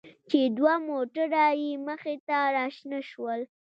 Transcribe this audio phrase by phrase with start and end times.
[0.29, 3.41] چې دوه موټره يې مخې ته راشنه شول.